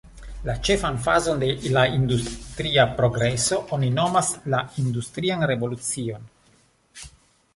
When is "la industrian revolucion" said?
4.55-6.25